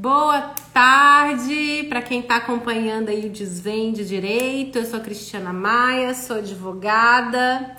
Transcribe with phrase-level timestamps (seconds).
[0.00, 4.78] Boa tarde para quem está acompanhando aí o Desvende Direito.
[4.78, 7.76] Eu sou Cristiana Maia, sou advogada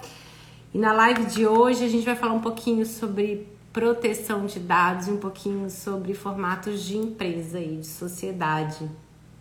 [0.71, 5.07] e na live de hoje a gente vai falar um pouquinho sobre proteção de dados,
[5.07, 8.87] um pouquinho sobre formatos de empresa e de sociedade.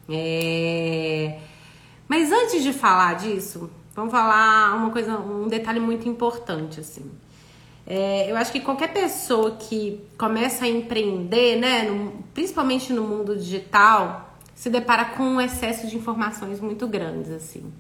[0.08, 1.40] É...
[2.08, 7.10] Mas antes de falar disso, vamos falar uma coisa, um detalhe muito importante assim.
[7.94, 13.36] É, eu acho que qualquer pessoa que começa a empreender, né, no, principalmente no mundo
[13.36, 17.70] digital, se depara com um excesso de informações muito grandes, assim.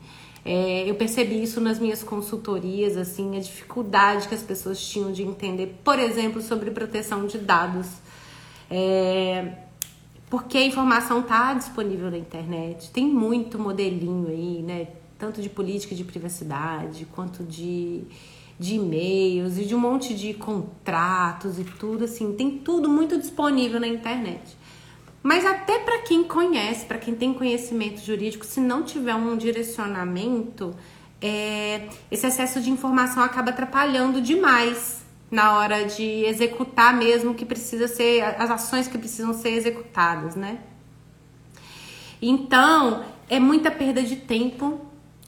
[0.44, 5.22] É, eu percebi isso nas minhas consultorias, assim, a dificuldade que as pessoas tinham de
[5.22, 7.86] entender, por exemplo, sobre proteção de dados.
[8.70, 9.54] É,
[10.28, 14.88] porque a informação está disponível na internet, tem muito modelinho aí, né?
[15.18, 18.04] Tanto de política de privacidade quanto de
[18.62, 23.80] de e-mails e de um monte de contratos e tudo assim, tem tudo muito disponível
[23.80, 24.56] na internet.
[25.20, 30.74] Mas até para quem conhece, para quem tem conhecimento jurídico, se não tiver um direcionamento,
[31.20, 37.88] é, esse excesso de informação acaba atrapalhando demais na hora de executar mesmo que precisa
[37.88, 40.58] ser as ações que precisam ser executadas, né?
[42.20, 44.80] Então, é muita perda de tempo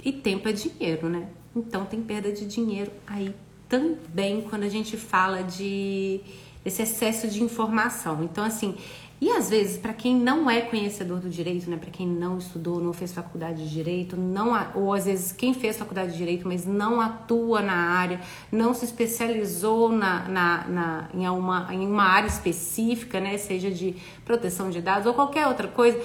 [0.05, 1.27] e tempo é dinheiro, né?
[1.55, 3.35] Então tem perda de dinheiro aí
[3.69, 6.21] também quando a gente fala de
[6.65, 8.23] esse excesso de informação.
[8.25, 8.75] Então assim,
[9.21, 12.81] e às vezes para quem não é conhecedor do direito, né, para quem não estudou,
[12.81, 16.67] não fez faculdade de direito, não ou às vezes quem fez faculdade de direito, mas
[16.67, 22.29] não atua na área, não se especializou na, na, na em, uma, em uma área
[22.29, 23.95] específica, né, seja de
[24.25, 26.01] proteção de dados ou qualquer outra coisa,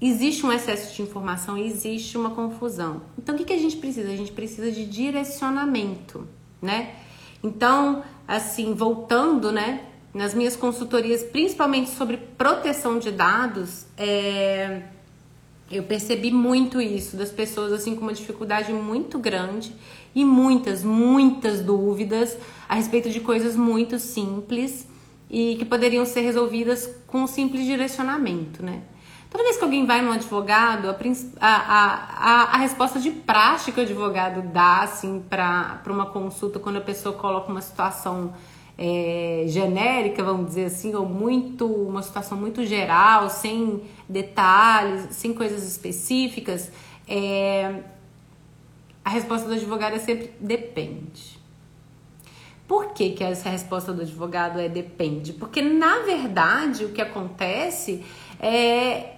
[0.00, 3.02] existe um excesso de informação existe uma confusão.
[3.18, 4.08] Então, o que, que a gente precisa?
[4.08, 6.26] A gente precisa de direcionamento,
[6.60, 6.94] né?
[7.42, 9.82] Então, assim, voltando, né?
[10.12, 14.82] Nas minhas consultorias, principalmente sobre proteção de dados, é,
[15.70, 19.74] eu percebi muito isso das pessoas assim com uma dificuldade muito grande
[20.14, 22.36] e muitas, muitas dúvidas
[22.68, 24.86] a respeito de coisas muito simples
[25.28, 28.82] e que poderiam ser resolvidas com um simples direcionamento, né?
[29.30, 30.96] Toda vez que alguém vai no advogado, a,
[31.40, 36.76] a, a, a resposta de prática que o advogado dá assim, para uma consulta, quando
[36.76, 38.32] a pessoa coloca uma situação
[38.78, 45.66] é, genérica, vamos dizer assim, ou muito uma situação muito geral, sem detalhes, sem coisas
[45.66, 46.70] específicas,
[47.08, 47.82] é,
[49.04, 51.36] a resposta do advogado é sempre depende.
[52.66, 55.32] Por que, que essa resposta do advogado é depende?
[55.32, 58.04] Porque na verdade o que acontece
[58.40, 59.15] é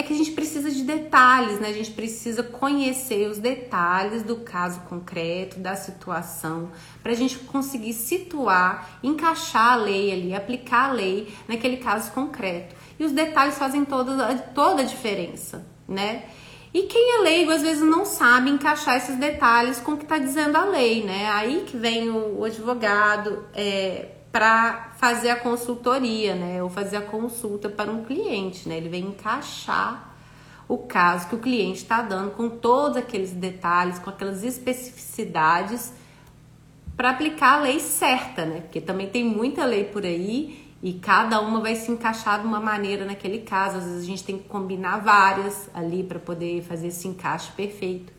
[0.00, 1.68] é que a gente precisa de detalhes, né?
[1.68, 6.70] A gente precisa conhecer os detalhes do caso concreto, da situação,
[7.02, 12.74] para a gente conseguir situar, encaixar a lei ali, aplicar a lei naquele caso concreto.
[12.98, 16.24] E os detalhes fazem toda, toda a diferença, né?
[16.72, 20.18] E quem é leigo às vezes não sabe encaixar esses detalhes com o que está
[20.18, 21.28] dizendo a lei, né?
[21.30, 26.62] Aí que vem o, o advogado é, para fazer a consultoria, né?
[26.62, 28.76] Ou fazer a consulta para um cliente, né?
[28.76, 30.14] Ele vem encaixar
[30.68, 35.92] o caso que o cliente está dando com todos aqueles detalhes, com aquelas especificidades
[36.96, 38.60] para aplicar a lei certa, né?
[38.60, 42.60] Porque também tem muita lei por aí e cada uma vai se encaixar de uma
[42.60, 43.78] maneira naquele caso.
[43.78, 48.12] Às vezes a gente tem que combinar várias ali para poder fazer esse encaixe perfeito.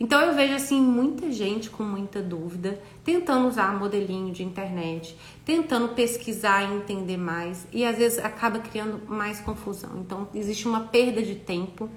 [0.00, 5.88] Então eu vejo assim muita gente com muita dúvida, tentando usar modelinho de internet, tentando
[5.88, 9.90] pesquisar e entender mais e às vezes acaba criando mais confusão.
[9.96, 11.88] Então existe uma perda de tempo,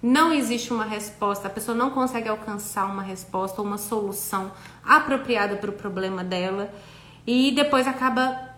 [0.00, 4.52] não existe uma resposta, a pessoa não consegue alcançar uma resposta ou uma solução
[4.84, 6.72] apropriada para o problema dela
[7.26, 8.48] e depois acaba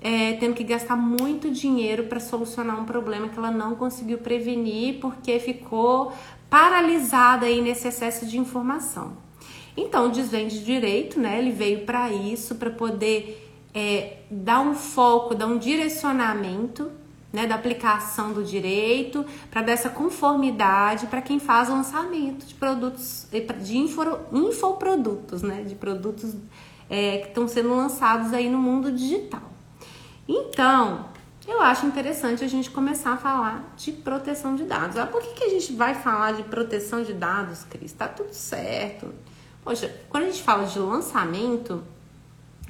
[0.00, 5.00] é, tendo que gastar muito dinheiro para solucionar um problema que ela não conseguiu prevenir
[5.00, 6.12] porque ficou
[6.48, 9.16] paralisada aí nesse excesso de informação.
[9.76, 11.38] Então, o desvende direito, né?
[11.38, 16.90] Ele veio para isso, para poder é, dar um foco, dar um direcionamento
[17.32, 23.26] né, da aplicação do direito, para dar essa conformidade para quem faz lançamento de produtos,
[23.62, 24.00] de info,
[24.32, 26.34] infoprodutos, né, de produtos
[26.88, 29.42] é, que estão sendo lançados aí no mundo digital.
[30.26, 31.06] Então,
[31.46, 34.96] eu acho interessante a gente começar a falar de proteção de dados.
[34.96, 37.92] Ah, por que, que a gente vai falar de proteção de dados, Cris?
[37.92, 39.14] Tá tudo certo.
[39.62, 41.82] Poxa, quando a gente fala de lançamento,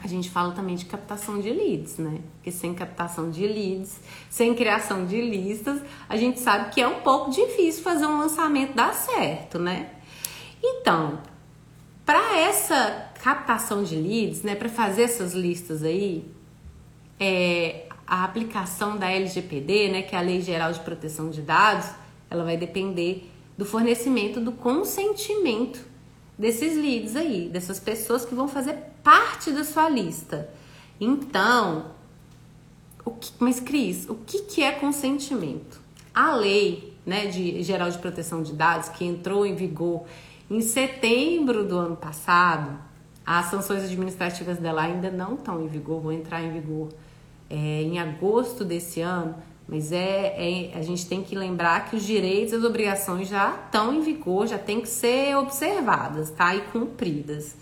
[0.03, 2.21] a gente fala também de captação de leads, né?
[2.35, 7.01] Porque sem captação de leads, sem criação de listas, a gente sabe que é um
[7.01, 9.91] pouco difícil fazer um lançamento dar certo, né?
[10.63, 11.19] Então,
[12.05, 16.31] para essa captação de leads, né, para fazer essas listas aí,
[17.19, 21.89] é, a aplicação da LGPD, né, que é a Lei Geral de Proteção de Dados,
[22.31, 25.85] ela vai depender do fornecimento do consentimento
[26.39, 30.49] desses leads aí, dessas pessoas que vão fazer parte da sua lista.
[31.01, 31.87] Então,
[33.05, 35.81] o que, mas Cris, o que, que é consentimento?
[36.15, 40.05] A lei né, de geral de proteção de dados que entrou em vigor
[40.51, 42.79] em setembro do ano passado,
[43.25, 46.89] as sanções administrativas dela ainda não estão em vigor, vão entrar em vigor
[47.51, 49.35] é, em agosto desse ano,
[49.69, 53.59] mas é, é, a gente tem que lembrar que os direitos e as obrigações já
[53.67, 56.55] estão em vigor, já tem que ser observadas, tá?
[56.55, 57.57] E cumpridas.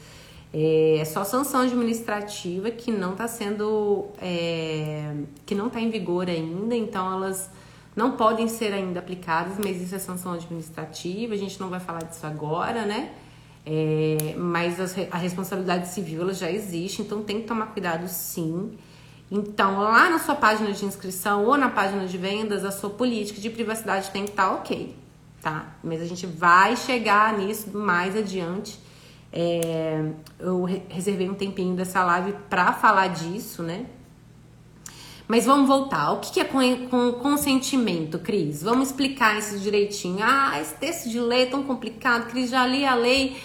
[0.53, 5.15] É, é só sanção administrativa que não está sendo, é,
[5.47, 7.51] que não está em vigor ainda, então elas
[7.97, 12.05] não podem ser ainda aplicadas, mas isso é sanção administrativa, a gente não vai falar
[12.05, 13.13] disso agora, né?
[13.67, 14.79] É, mas
[15.11, 18.77] a responsabilidade civil ela já existe, então tem que tomar cuidado sim.
[19.31, 23.41] Então, lá na sua página de inscrição ou na página de vendas, a sua política
[23.41, 24.95] de privacidade tem que estar tá ok,
[25.41, 25.75] tá?
[25.83, 28.79] Mas a gente vai chegar nisso mais adiante.
[29.33, 33.87] É, eu reservei um tempinho dessa live para falar disso, né?
[35.27, 36.13] Mas vamos voltar.
[36.13, 38.63] O que é com consentimento, Cris?
[38.63, 40.19] Vamos explicar isso direitinho.
[40.23, 43.37] Ah, esse texto de lei é tão complicado, Cris, já li a lei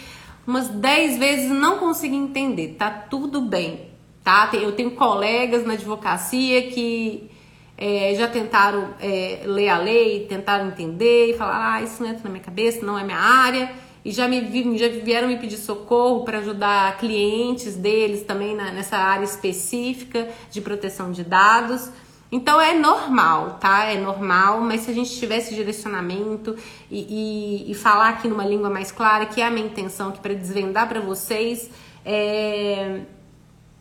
[0.45, 2.75] umas 10 vezes e não consegui entender.
[2.77, 3.88] Tá tudo bem
[4.29, 4.49] tá?
[4.53, 7.31] Eu tenho colegas na advocacia que
[7.75, 12.23] é, já tentaram é, ler a lei, tentaram entender e falar, ah, isso não entra
[12.25, 13.71] na minha cabeça, não é minha área.
[14.05, 18.97] E já me já vieram me pedir socorro para ajudar clientes deles também na, nessa
[18.97, 21.89] área específica de proteção de dados.
[22.31, 23.85] Então é normal, tá?
[23.85, 26.55] É normal, mas se a gente tivesse direcionamento
[26.91, 30.19] e, e, e falar aqui numa língua mais clara, que é a minha intenção, que
[30.19, 31.71] para desvendar para vocês,
[32.05, 33.01] é,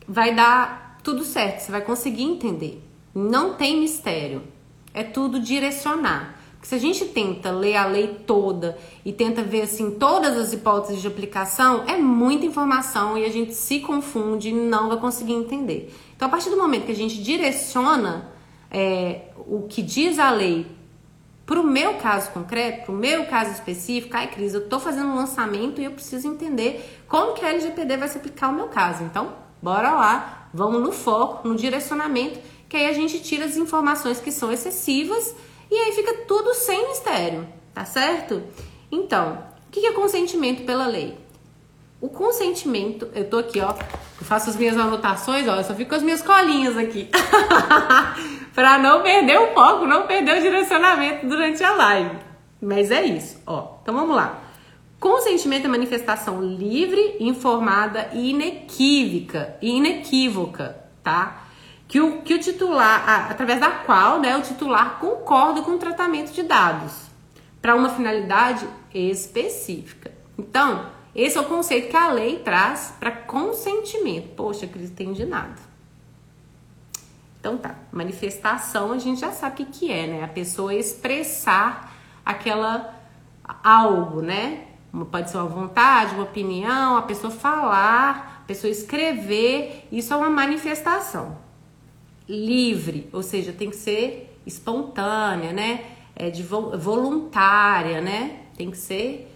[0.08, 2.82] vai dar tudo certo, você vai conseguir entender.
[3.14, 4.42] Não tem mistério.
[4.94, 6.36] É tudo direcionar.
[6.52, 10.52] Porque se a gente tenta ler a lei toda e tenta ver assim todas as
[10.52, 15.34] hipóteses de aplicação, é muita informação e a gente se confunde e não vai conseguir
[15.34, 15.94] entender.
[16.16, 18.32] Então, a partir do momento que a gente direciona
[18.70, 20.66] é, o que diz a lei
[21.46, 25.08] para o meu caso concreto, para o meu caso específico, ai Cris, eu estou fazendo
[25.08, 28.66] um lançamento e eu preciso entender como que a LGPD vai se aplicar ao meu
[28.66, 29.04] caso.
[29.04, 32.38] Então, Bora lá, vamos no foco, no direcionamento,
[32.68, 35.34] que aí a gente tira as informações que são excessivas
[35.70, 38.42] e aí fica tudo sem mistério, tá certo?
[38.90, 41.18] Então, o que é consentimento pela lei?
[42.00, 45.90] O consentimento, eu tô aqui, ó, eu faço as minhas anotações, ó, eu só fico
[45.90, 47.10] com as minhas colinhas aqui.
[48.54, 52.18] para não perder o foco, não perder o direcionamento durante a live.
[52.60, 53.78] Mas é isso, ó.
[53.82, 54.42] Então vamos lá.
[55.00, 61.44] Consentimento é manifestação livre, informada e inequívoca, inequívoca, tá?
[61.86, 66.32] Que o, que o titular, através da qual né, o titular concorda com o tratamento
[66.32, 66.92] de dados
[67.62, 70.12] para uma finalidade específica.
[70.36, 74.34] Então, esse é o conceito que a lei traz para consentimento.
[74.34, 75.68] Poxa, Cris, entendi nada.
[77.40, 80.24] Então tá, manifestação a gente já sabe o que, que é, né?
[80.24, 82.94] A pessoa expressar aquela
[83.62, 84.67] algo, né?
[85.10, 90.30] Pode ser uma vontade, uma opinião, a pessoa falar, a pessoa escrever, isso é uma
[90.30, 91.36] manifestação.
[92.28, 95.84] Livre, ou seja, tem que ser espontânea, né?
[96.16, 98.40] É de voluntária, né?
[98.56, 99.28] Tem que ser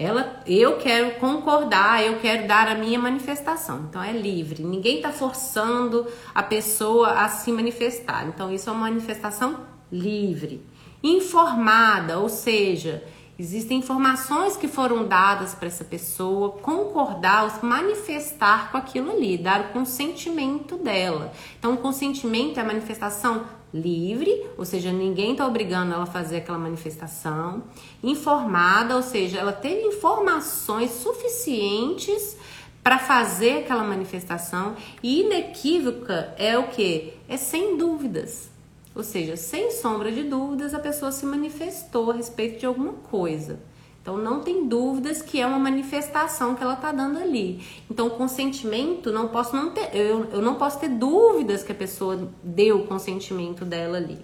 [0.00, 3.86] ela, eu quero concordar, eu quero dar a minha manifestação.
[3.88, 4.62] Então é livre.
[4.62, 8.28] Ninguém está forçando a pessoa a se manifestar.
[8.28, 9.58] Então isso é uma manifestação
[9.90, 10.64] livre.
[11.02, 13.02] Informada, ou seja,
[13.38, 19.68] Existem informações que foram dadas para essa pessoa concordar, manifestar com aquilo ali, dar o
[19.68, 21.32] consentimento dela.
[21.56, 26.38] Então, o consentimento é a manifestação livre, ou seja, ninguém está obrigando ela a fazer
[26.38, 27.62] aquela manifestação.
[28.02, 32.36] Informada, ou seja, ela teve informações suficientes
[32.82, 34.74] para fazer aquela manifestação.
[35.00, 37.14] E inequívoca é o que?
[37.28, 38.50] É sem dúvidas.
[38.94, 43.60] Ou seja, sem sombra de dúvidas, a pessoa se manifestou a respeito de alguma coisa.
[44.00, 47.62] Então não tem dúvidas que é uma manifestação que ela está dando ali.
[47.90, 51.74] Então o consentimento não posso não ter, eu, eu não posso ter dúvidas que a
[51.74, 54.18] pessoa deu o consentimento dela ali.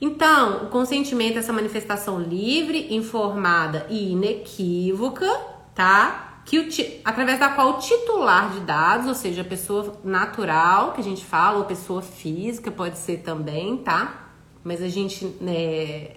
[0.00, 5.28] Então, o consentimento é essa manifestação livre, informada e inequívoca,
[5.74, 6.29] tá?
[6.44, 6.68] Que o,
[7.04, 11.24] através da qual o titular de dados, ou seja, a pessoa natural que a gente
[11.24, 14.30] fala, ou pessoa física, pode ser também, tá?
[14.64, 16.16] Mas a gente, né,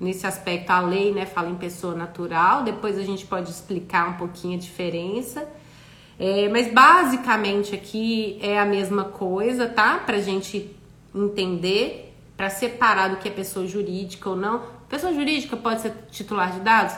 [0.00, 4.14] nesse aspecto, a lei né, fala em pessoa natural, depois a gente pode explicar um
[4.14, 5.48] pouquinho a diferença.
[6.18, 9.98] É, mas basicamente aqui é a mesma coisa, tá?
[9.98, 10.74] Pra gente
[11.14, 14.62] entender, para separar do que é pessoa jurídica ou não.
[14.88, 16.94] Pessoa jurídica pode ser titular de dados?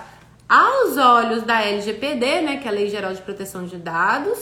[0.49, 4.39] Aos olhos da LGPD, né, que é a Lei Geral de Proteção de Dados,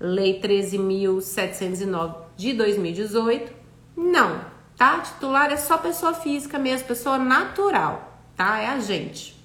[0.00, 3.52] Lei 13.709 de 2018,
[3.94, 4.40] não,
[4.74, 5.00] tá?
[5.00, 8.58] Titular é só pessoa física mesmo, pessoa natural, tá?
[8.58, 9.36] É a gente.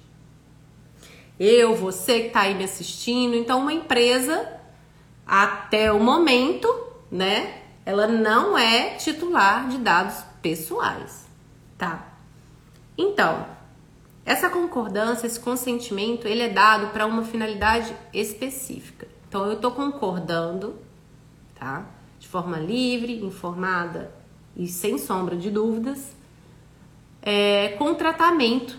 [1.38, 4.58] Eu, você que tá aí me assistindo, então uma empresa
[5.26, 6.66] até o momento,
[7.10, 11.26] né, ela não é titular de dados pessoais,
[11.76, 12.06] tá?
[12.96, 13.59] Então,
[14.24, 19.08] essa concordância, esse consentimento, ele é dado para uma finalidade específica.
[19.28, 20.76] Então, eu estou concordando,
[21.54, 21.86] tá?
[22.18, 24.12] De forma livre, informada
[24.56, 26.14] e sem sombra de dúvidas,
[27.22, 28.78] é, com tratamento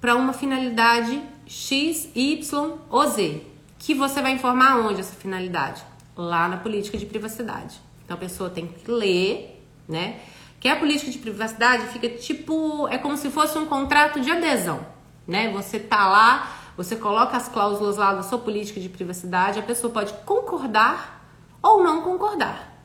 [0.00, 3.42] para uma finalidade X, Y ou Z.
[3.78, 5.82] Que você vai informar onde essa finalidade?
[6.16, 7.80] Lá na política de privacidade.
[8.04, 10.20] Então a pessoa tem que ler, né?
[10.62, 14.86] Que a política de privacidade fica tipo, é como se fosse um contrato de adesão,
[15.26, 15.50] né?
[15.50, 19.92] Você tá lá, você coloca as cláusulas lá da sua política de privacidade, a pessoa
[19.92, 21.20] pode concordar
[21.60, 22.78] ou não concordar.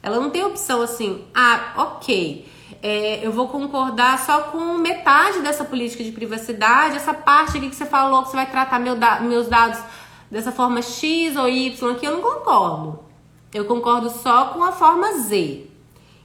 [0.00, 2.48] Ela não tem opção assim, ah, ok,
[2.80, 7.74] é, eu vou concordar só com metade dessa política de privacidade, essa parte aqui que
[7.74, 9.80] você falou que você vai tratar meu da, meus dados
[10.30, 13.00] dessa forma X ou Y aqui, eu não concordo.
[13.52, 15.69] Eu concordo só com a forma Z.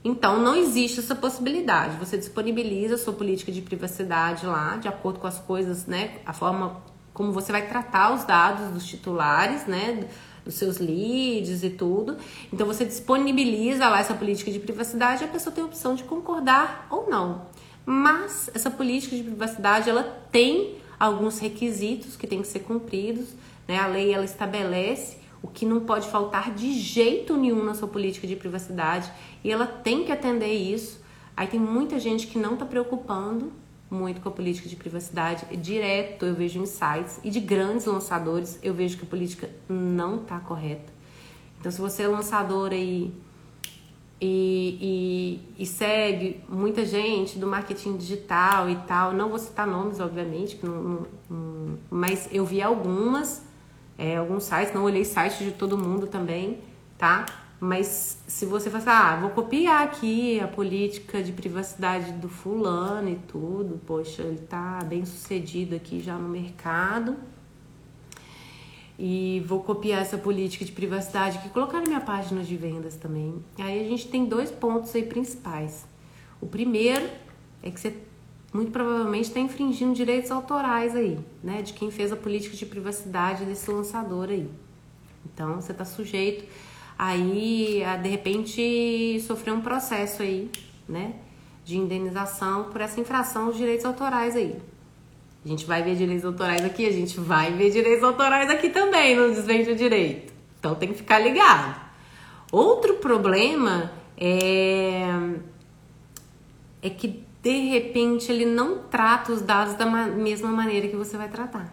[0.06, 1.96] Então, não existe essa possibilidade.
[1.96, 6.18] Você disponibiliza a sua política de privacidade lá, de acordo com as coisas, né?
[6.24, 6.80] A forma
[7.12, 10.06] como você vai tratar os dados dos titulares, né?
[10.44, 12.16] Dos seus leads e tudo.
[12.52, 16.04] Então, você disponibiliza lá essa política de privacidade e a pessoa tem a opção de
[16.04, 17.42] concordar ou não.
[17.84, 23.30] Mas essa política de privacidade, ela tem alguns requisitos que têm que ser cumpridos,
[23.66, 23.80] né?
[23.80, 28.26] A lei, ela estabelece o que não pode faltar de jeito nenhum na sua política
[28.26, 29.10] de privacidade
[29.44, 31.00] e ela tem que atender isso.
[31.36, 33.52] Aí tem muita gente que não está preocupando
[33.88, 35.46] muito com a política de privacidade.
[35.56, 40.40] Direto eu vejo insights e de grandes lançadores eu vejo que a política não está
[40.40, 40.92] correta.
[41.60, 43.14] Então, se você é lançador aí
[44.20, 50.00] e, e, e, segue muita gente do marketing digital e tal, não vou citar nomes,
[50.00, 53.46] obviamente, não, não, não, mas eu vi algumas
[53.98, 56.60] é, alguns sites, não olhei sites de todo mundo também,
[56.98, 57.24] tá?
[57.58, 63.08] Mas se você falar, assim, ah, vou copiar aqui a política de privacidade do fulano
[63.08, 67.16] e tudo, poxa, ele tá bem sucedido aqui já no mercado.
[68.98, 73.42] E vou copiar essa política de privacidade aqui, colocar na minha página de vendas também.
[73.58, 75.86] Aí a gente tem dois pontos aí principais.
[76.40, 77.08] O primeiro
[77.62, 77.94] é que você
[78.52, 81.62] muito provavelmente está infringindo direitos autorais aí, né?
[81.62, 84.48] De quem fez a política de privacidade desse lançador aí.
[85.24, 86.44] Então, você está sujeito
[86.98, 90.50] aí a, de repente, sofrer um processo aí,
[90.88, 91.14] né?
[91.64, 94.56] De indenização por essa infração aos direitos autorais aí.
[95.44, 99.14] A gente vai ver direitos autorais aqui, a gente vai ver direitos autorais aqui também
[99.14, 100.32] no desvende o direito.
[100.58, 101.80] Então, tem que ficar ligado.
[102.50, 105.04] Outro problema é,
[106.80, 111.28] é que de repente ele não trata os dados da mesma maneira que você vai
[111.28, 111.72] tratar.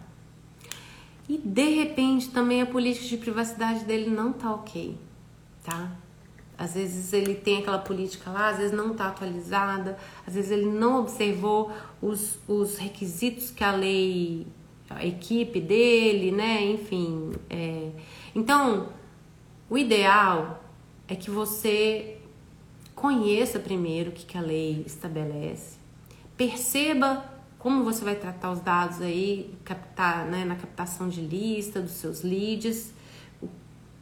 [1.28, 4.96] E de repente também a política de privacidade dele não tá ok,
[5.64, 5.90] tá?
[6.56, 10.66] Às vezes ele tem aquela política lá, às vezes não tá atualizada, às vezes ele
[10.66, 14.46] não observou os, os requisitos que a lei,
[14.88, 16.64] a equipe dele, né?
[16.66, 17.32] Enfim.
[17.50, 17.90] É...
[18.32, 18.90] Então,
[19.68, 20.62] o ideal
[21.08, 22.13] é que você
[23.04, 25.76] Conheça primeiro o que, a lei estabelece.
[26.38, 27.22] Perceba
[27.58, 32.22] como você vai tratar os dados aí, captar, né, na captação de lista dos seus
[32.22, 32.94] leads.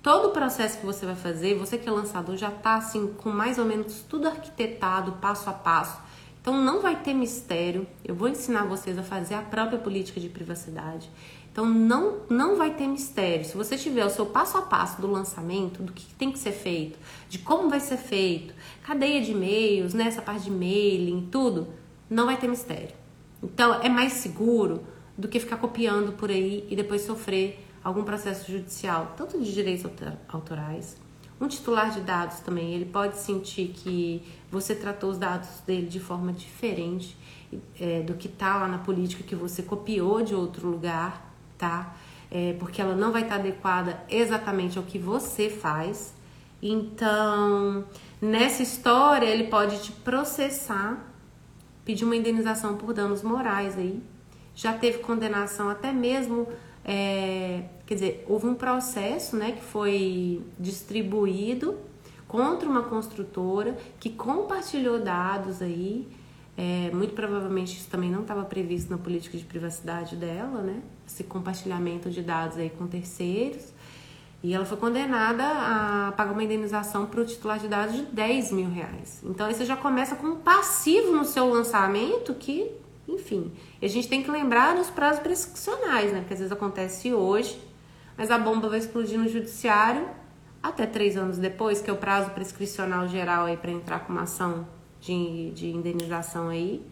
[0.01, 3.31] Todo o processo que você vai fazer, você que é lançador já está assim com
[3.31, 6.01] mais ou menos tudo arquitetado, passo a passo.
[6.41, 7.85] Então não vai ter mistério.
[8.05, 11.11] Eu vou ensinar vocês a fazer a própria política de privacidade.
[11.53, 13.45] Então não, não vai ter mistério.
[13.45, 16.53] Se você tiver o seu passo a passo do lançamento, do que tem que ser
[16.53, 21.69] feito, de como vai ser feito, cadeia de e-mails, né, essa parte de mailing, tudo,
[22.09, 22.95] não vai ter mistério.
[23.43, 24.83] Então é mais seguro
[25.17, 29.91] do que ficar copiando por aí e depois sofrer algum processo judicial, tanto de direitos
[30.29, 30.97] autorais.
[31.41, 35.99] Um titular de dados também, ele pode sentir que você tratou os dados dele de
[35.99, 37.17] forma diferente
[37.81, 41.95] é, do que está lá na política que você copiou de outro lugar tá?
[42.29, 46.13] É, porque ela não vai estar adequada exatamente ao que você faz.
[46.61, 47.85] Então,
[48.23, 51.05] nessa história, ele pode te processar,
[51.85, 54.03] pedir uma indenização por danos morais aí.
[54.55, 56.47] Já teve condenação até mesmo
[56.85, 61.79] é, quer dizer, houve um processo, né, que foi distribuído
[62.27, 66.09] contra uma construtora que compartilhou dados aí.
[66.57, 70.83] É, muito provavelmente isso também não estava previsto na política de privacidade dela, né?
[71.07, 73.72] Esse compartilhamento de dados aí com terceiros.
[74.43, 78.51] E ela foi condenada a pagar uma indenização para o titular de dados de 10
[78.51, 79.23] mil reais.
[79.25, 82.71] Então aí você já começa com um passivo no seu lançamento que,
[83.07, 86.21] enfim, a gente tem que lembrar dos prazos prescricionais, né?
[86.21, 87.63] Porque às vezes acontece hoje,
[88.17, 90.09] mas a bomba vai explodir no judiciário
[90.61, 94.23] até três anos depois, que é o prazo prescricional geral aí para entrar com uma
[94.23, 94.67] ação
[95.01, 96.85] de, de indenização aí.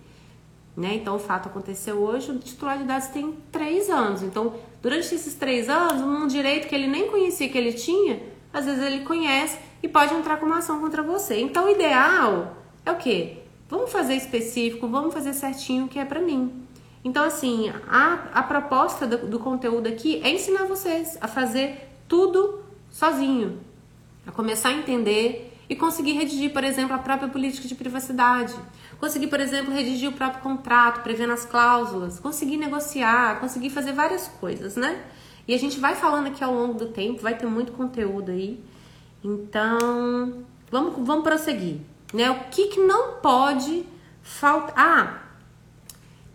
[0.76, 0.94] Né?
[0.94, 4.22] Então o fato aconteceu hoje, o titular de dados tem três anos.
[4.22, 8.22] Então, durante esses três anos, um direito que ele nem conhecia que ele tinha,
[8.52, 11.40] às vezes ele conhece e pode entrar com uma ação contra você.
[11.40, 13.38] Então, o ideal é o quê?
[13.68, 16.66] Vamos fazer específico, vamos fazer certinho o que é para mim.
[17.04, 22.60] Então, assim, a, a proposta do, do conteúdo aqui é ensinar vocês a fazer tudo
[22.90, 23.60] sozinho,
[24.26, 28.54] a começar a entender e conseguir redigir, por exemplo, a própria política de privacidade
[29.00, 34.28] Conseguir, por exemplo, redigir o próprio contrato, prevendo as cláusulas, conseguir negociar, conseguir fazer várias
[34.28, 35.02] coisas, né?
[35.48, 38.62] E a gente vai falando aqui ao longo do tempo, vai ter muito conteúdo aí.
[39.24, 41.78] Então, vamos, vamos prosseguir.
[42.12, 42.30] Né?
[42.30, 43.86] O que, que não pode
[44.22, 44.74] faltar?
[44.76, 45.22] Ah,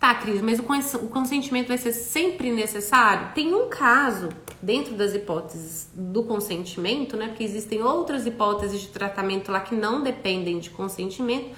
[0.00, 3.28] tá, Cris, mas o consentimento vai ser sempre necessário?
[3.32, 4.28] Tem um caso
[4.66, 7.28] dentro das hipóteses do consentimento, né?
[7.28, 11.54] Porque existem outras hipóteses de tratamento lá que não dependem de consentimento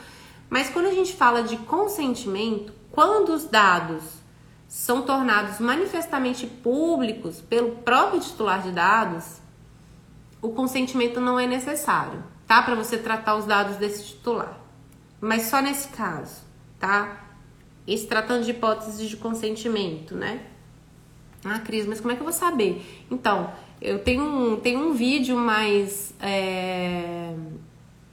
[0.50, 4.02] mas quando a gente fala de consentimento, quando os dados
[4.66, 9.40] são tornados manifestamente públicos pelo próprio titular de dados,
[10.40, 12.62] o consentimento não é necessário, tá?
[12.62, 14.58] Para você tratar os dados desse titular.
[15.20, 16.42] Mas só nesse caso,
[16.78, 17.24] tá?
[17.86, 20.46] Esse tratando de hipóteses de consentimento, né?
[21.44, 22.82] Ah, Cris, mas como é que eu vou saber?
[23.10, 26.12] Então, eu tenho um, tenho um vídeo mais.
[26.20, 27.34] É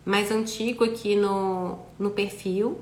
[0.05, 2.79] mais antigo aqui no, no perfil,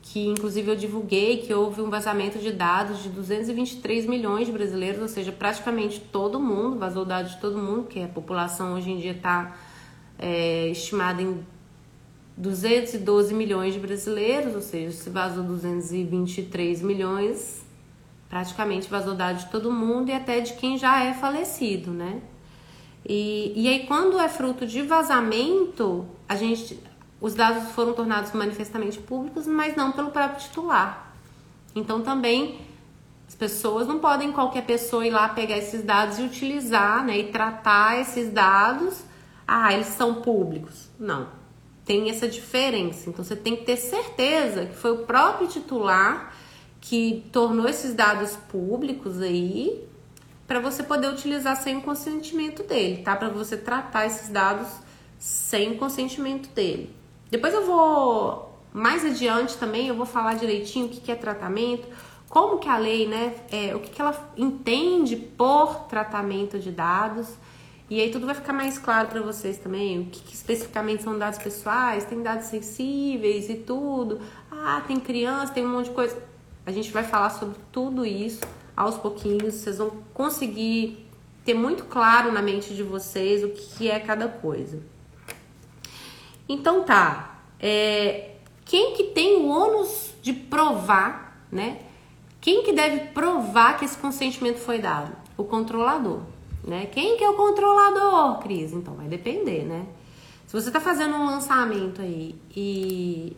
[0.00, 5.02] que inclusive eu divulguei que houve um vazamento de dados de 223 milhões de brasileiros,
[5.02, 8.98] ou seja, praticamente todo mundo, vazou dados de todo mundo, que a população hoje em
[8.98, 9.54] dia está
[10.18, 11.44] é, estimada em
[12.36, 17.61] 212 milhões de brasileiros, ou seja, se vazou 223 milhões,
[18.32, 22.22] praticamente vazou dados de todo mundo e até de quem já é falecido, né?
[23.06, 26.82] E, e aí, quando é fruto de vazamento, a gente,
[27.20, 31.12] os dados foram tornados manifestamente públicos, mas não pelo próprio titular.
[31.74, 32.62] Então, também
[33.28, 37.24] as pessoas não podem qualquer pessoa ir lá pegar esses dados e utilizar, né, e
[37.24, 39.04] tratar esses dados.
[39.46, 40.88] Ah, eles são públicos.
[40.98, 41.28] Não.
[41.84, 43.10] Tem essa diferença.
[43.10, 46.31] Então, você tem que ter certeza que foi o próprio titular
[46.82, 49.88] que tornou esses dados públicos aí
[50.48, 53.14] para você poder utilizar sem o consentimento dele, tá?
[53.16, 54.68] Para você tratar esses dados
[55.16, 56.94] sem o consentimento dele.
[57.30, 61.86] Depois eu vou mais adiante também eu vou falar direitinho o que, é tratamento,
[62.28, 67.28] como que a lei, né, é, o que, que ela entende por tratamento de dados.
[67.88, 71.16] E aí tudo vai ficar mais claro para vocês também, o que, que, especificamente são
[71.16, 74.18] dados pessoais, tem dados sensíveis e tudo.
[74.50, 76.31] Ah, tem criança, tem um monte de coisa.
[76.64, 78.40] A gente vai falar sobre tudo isso
[78.76, 81.06] aos pouquinhos, vocês vão conseguir
[81.44, 84.80] ter muito claro na mente de vocês o que é cada coisa.
[86.48, 91.80] Então tá, é, quem que tem o ônus de provar, né?
[92.40, 95.12] Quem que deve provar que esse consentimento foi dado?
[95.36, 96.20] O controlador,
[96.64, 96.86] né?
[96.86, 98.72] Quem que é o controlador, Cris?
[98.72, 99.86] Então vai depender, né?
[100.46, 103.36] Se você está fazendo um lançamento aí e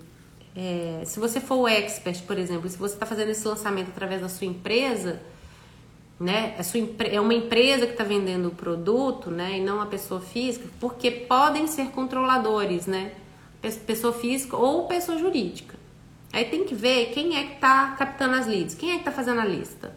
[0.56, 4.20] é, se você for o expert, por exemplo, se você está fazendo esse lançamento através
[4.20, 5.20] da sua empresa,
[6.18, 6.54] né?
[6.56, 9.58] É, sua, é uma empresa que está vendendo o produto, né?
[9.58, 13.12] E não a pessoa física, porque podem ser controladores, né?
[13.86, 15.76] Pessoa física ou pessoa jurídica.
[16.32, 19.12] Aí tem que ver quem é que está captando as leads, quem é que está
[19.12, 19.96] fazendo a lista,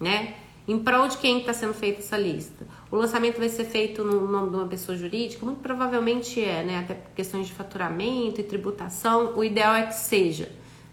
[0.00, 0.34] né?
[0.66, 2.66] Em prol de quem está sendo feita essa lista.
[2.90, 5.44] O lançamento vai ser feito no nome de uma pessoa jurídica?
[5.44, 6.78] Muito provavelmente é, né?
[6.78, 9.34] Até por questões de faturamento e tributação.
[9.36, 10.50] O ideal é que seja.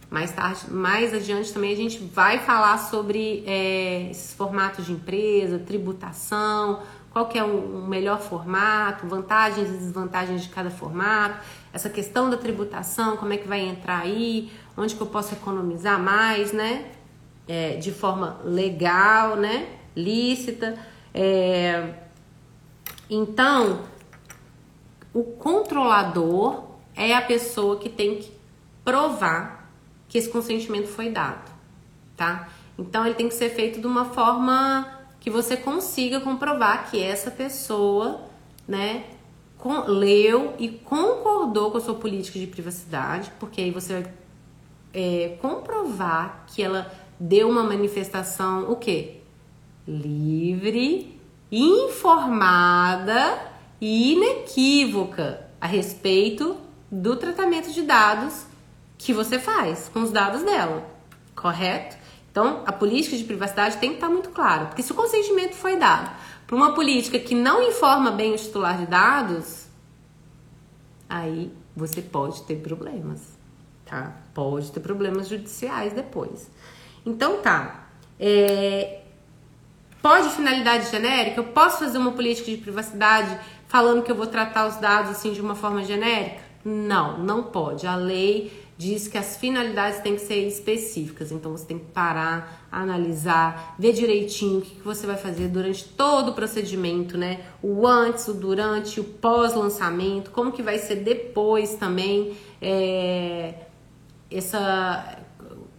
[0.10, 5.58] Mais tarde, mais adiante também a gente vai falar sobre é, esses formatos de empresa,
[5.58, 11.40] tributação, qual que é o melhor formato, vantagens e desvantagens de cada formato,
[11.74, 16.00] essa questão da tributação, como é que vai entrar aí, onde que eu posso economizar
[16.00, 16.92] mais, né?
[17.48, 19.68] É, de forma legal, né?
[19.96, 20.78] Lícita.
[21.18, 21.94] É...
[23.10, 23.84] Então,
[25.14, 28.32] o controlador é a pessoa que tem que
[28.84, 29.72] provar
[30.10, 31.50] que esse consentimento foi dado,
[32.18, 32.50] tá?
[32.78, 37.32] Então ele tem que ser feito de uma forma que você consiga comprovar que essa
[37.32, 38.22] pessoa,
[38.68, 39.06] né,
[39.58, 44.14] com, leu e concordou com a sua política de privacidade, porque aí você vai
[44.94, 49.22] é, comprovar que ela deu uma manifestação, o quê?
[49.88, 51.20] Livre,
[51.52, 53.40] informada
[53.80, 56.58] e inequívoca a respeito
[56.92, 58.46] do tratamento de dados
[58.98, 60.84] que você faz com os dados dela,
[61.36, 61.98] correto?
[62.32, 65.78] Então, a política de privacidade tem que estar muito clara, porque se o consentimento foi
[65.78, 66.12] dado
[66.46, 69.68] para uma política que não informa bem o titular de dados,
[71.08, 73.22] aí você pode ter problemas,
[73.86, 74.18] tá?
[74.34, 76.50] Pode ter problemas judiciais depois.
[77.06, 77.88] Então tá.
[78.20, 79.02] É,
[80.06, 81.40] pode finalidade genérica?
[81.40, 85.34] Eu posso fazer uma política de privacidade falando que eu vou tratar os dados assim
[85.34, 86.44] de uma forma genérica?
[86.64, 87.88] Não, não pode.
[87.88, 91.32] A lei diz que as finalidades têm que ser específicas.
[91.32, 96.30] Então você tem que parar, analisar, ver direitinho o que, você vai fazer durante todo
[96.30, 97.40] o procedimento, né?
[97.60, 102.38] O antes, o durante, o pós-lançamento, como que vai ser depois também.
[102.62, 103.56] É,
[104.30, 105.25] essa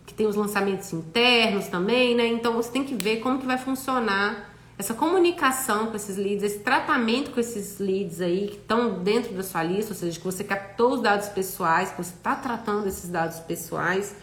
[0.06, 2.26] que tem os lançamentos internos também, né?
[2.28, 6.58] Então você tem que ver como que vai funcionar essa comunicação com esses leads, esse
[6.60, 10.44] tratamento com esses leads aí que estão dentro da sua lista, ou seja, que você
[10.44, 14.14] captou os dados pessoais, que você está tratando esses dados pessoais.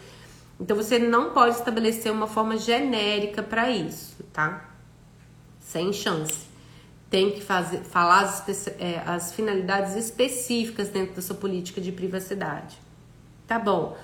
[0.58, 4.70] Então você não pode estabelecer uma forma genérica para isso, tá?
[5.60, 6.46] Sem chance.
[7.10, 12.78] Tem que fazer, falar as, é, as finalidades específicas dentro da sua política de privacidade.
[13.46, 13.96] Tá bom.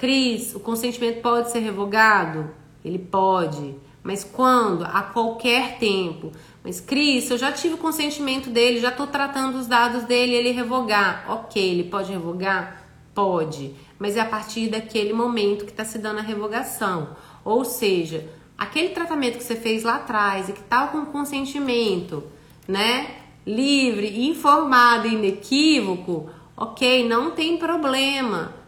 [0.00, 2.50] Cris, o consentimento pode ser revogado?
[2.82, 3.74] Ele pode.
[4.02, 4.82] Mas quando?
[4.82, 6.32] A qualquer tempo.
[6.64, 10.52] Mas, Cris, eu já tive o consentimento dele, já estou tratando os dados dele, ele
[10.52, 11.26] revogar.
[11.28, 12.82] Ok, ele pode revogar?
[13.14, 13.74] Pode.
[13.98, 17.14] Mas é a partir daquele momento que está se dando a revogação.
[17.44, 22.24] Ou seja, aquele tratamento que você fez lá atrás e que estava tá com consentimento,
[22.66, 23.16] né?
[23.46, 28.59] Livre, informado inequívoco, ok, não tem problema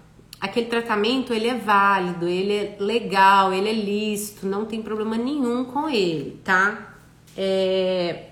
[0.42, 5.64] aquele tratamento ele é válido, ele é legal, ele é lícito, não tem problema nenhum
[5.64, 6.96] com ele, tá?
[7.36, 8.24] É,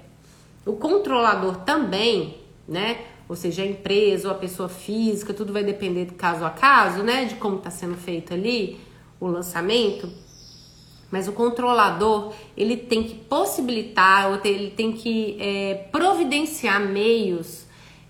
[0.66, 2.98] o controlador também, né?
[3.28, 7.04] Ou seja, a empresa ou a pessoa física, tudo vai depender do caso a caso,
[7.04, 7.26] né?
[7.26, 8.80] De como está sendo feito ali
[9.20, 10.10] o lançamento.
[11.12, 17.66] Mas o controlador ele tem que possibilitar, ou ele tem que é, providenciar meios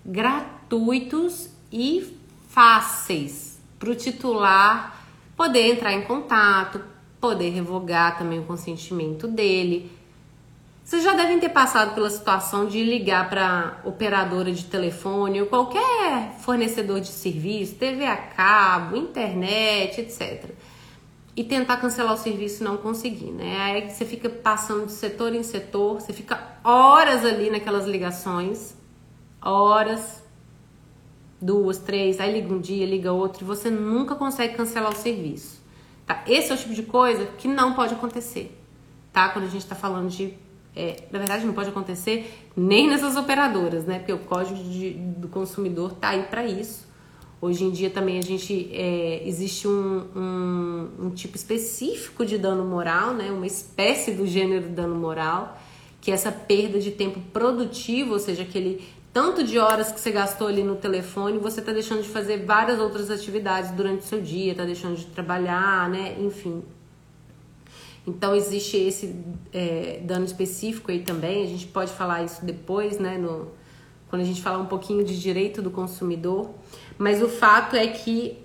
[0.07, 2.17] gratuitos e
[2.49, 3.50] fáceis
[3.81, 5.03] para o titular
[5.35, 6.83] poder entrar em contato,
[7.19, 9.91] poder revogar também o consentimento dele.
[10.85, 16.35] Vocês já devem ter passado pela situação de ligar para operadora de telefone ou qualquer
[16.41, 20.51] fornecedor de serviço, TV a cabo, internet, etc.
[21.35, 23.61] E tentar cancelar o serviço e não conseguir, né?
[23.63, 28.75] Aí você fica passando de setor em setor, você fica horas ali naquelas ligações,
[29.41, 30.20] horas,
[31.41, 35.61] duas, três, aí liga um dia, liga outro e você nunca consegue cancelar o serviço.
[36.07, 36.25] Tá?
[36.27, 38.57] Esse é o tipo de coisa que não pode acontecer,
[39.13, 39.29] tá?
[39.29, 40.35] Quando a gente está falando de.
[40.75, 43.99] É, na verdade, não pode acontecer nem nessas operadoras, né?
[43.99, 46.89] Porque o código de, do consumidor tá aí para isso.
[47.43, 52.65] Hoje em dia também a gente é, existe um, um, um, tipo específico de dano
[52.65, 53.31] moral, né?
[53.31, 55.59] Uma espécie do gênero dano moral,
[56.03, 60.11] que é essa perda de tempo produtivo, ou seja, aquele tanto de horas que você
[60.11, 64.21] gastou ali no telefone, você está deixando de fazer várias outras atividades durante o seu
[64.21, 66.17] dia, está deixando de trabalhar, né?
[66.21, 66.63] Enfim.
[68.07, 69.15] Então existe esse
[69.53, 71.45] é, dano específico aí também.
[71.45, 73.19] A gente pode falar isso depois, né?
[73.19, 73.49] No,
[74.09, 76.51] quando a gente falar um pouquinho de direito do consumidor.
[76.97, 78.39] Mas o fato é que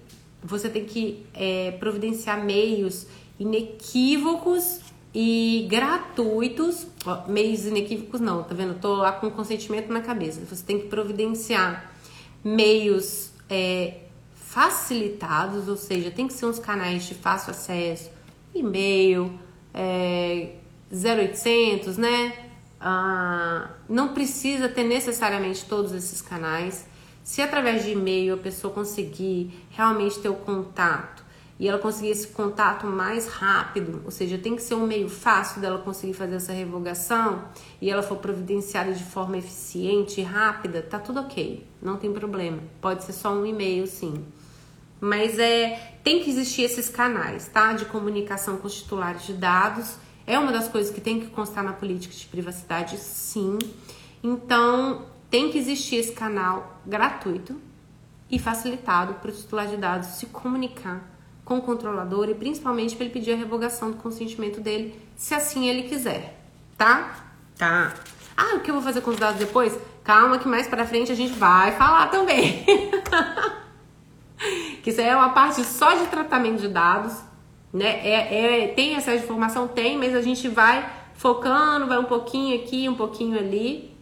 [0.43, 3.07] você tem que é, providenciar meios
[3.39, 4.79] inequívocos
[5.17, 8.77] e gratuitos, ó, meios inequívocos não, tá vendo?
[8.81, 10.41] Tô lá com consentimento na cabeça.
[10.45, 11.89] Você tem que providenciar
[12.43, 14.01] meios é,
[14.35, 18.09] facilitados, ou seja, tem que ser uns canais de fácil acesso,
[18.53, 19.39] e-mail,
[19.73, 20.55] é,
[20.91, 22.33] 0800, né?
[22.77, 26.85] Ah, não precisa ter necessariamente todos esses canais.
[27.23, 31.24] Se através de e-mail a pessoa conseguir realmente ter o contato
[31.57, 35.61] e ela conseguir esse contato mais rápido, ou seja, tem que ser um meio fácil
[35.61, 37.45] dela conseguir fazer essa revogação
[37.81, 42.59] e ela for providenciada de forma eficiente e rápida, tá tudo ok, não tem problema.
[42.81, 44.25] Pode ser só um e-mail, sim.
[44.99, 47.73] Mas é tem que existir esses canais, tá?
[47.73, 49.95] De comunicação com os titulares de dados.
[50.27, 53.57] É uma das coisas que tem que constar na política de privacidade, sim.
[54.23, 57.59] Então, tem que existir esse canal gratuito
[58.29, 61.14] e facilitado para o titular de dados se comunicar
[61.45, 65.69] com o controlador e principalmente para ele pedir a revogação do consentimento dele, se assim
[65.69, 66.41] ele quiser,
[66.75, 67.23] tá?
[67.55, 67.93] Tá.
[68.35, 69.77] Ah, o que eu vou fazer com os dados depois?
[70.03, 72.65] Calma que mais pra frente a gente vai falar também.
[74.83, 77.21] que isso aí é uma parte só de tratamento de dados,
[77.71, 78.05] né?
[78.05, 79.67] É, é, tem essa informação?
[79.67, 83.95] Tem, mas a gente vai focando, vai um pouquinho aqui, um pouquinho ali.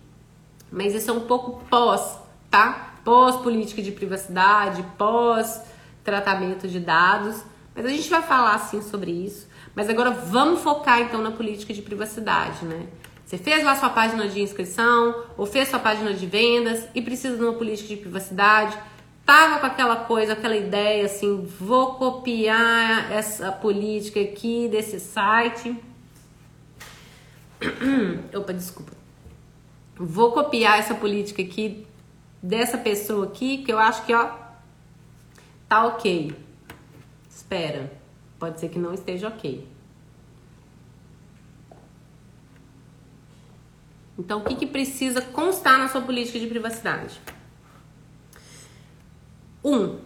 [0.72, 2.18] Mas isso é um pouco pós,
[2.50, 2.94] tá?
[3.04, 5.62] Pós política de privacidade, pós
[6.04, 7.44] tratamento de dados.
[7.76, 9.48] Mas a gente vai falar sim sobre isso.
[9.76, 12.88] Mas agora vamos focar então na política de privacidade, né?
[13.26, 17.36] Você fez lá sua página de inscrição ou fez sua página de vendas e precisa
[17.36, 18.78] de uma política de privacidade.
[19.26, 25.76] Tava com aquela coisa, aquela ideia assim, vou copiar essa política aqui desse site.
[28.36, 28.92] Opa, desculpa.
[29.96, 31.88] Vou copiar essa política aqui
[32.42, 34.43] dessa pessoa aqui, que eu acho que ó
[35.74, 36.32] tá OK.
[37.28, 37.92] Espera.
[38.38, 39.68] Pode ser que não esteja OK.
[44.20, 47.20] Então, o que, que precisa constar na sua política de privacidade?
[49.66, 49.98] Um,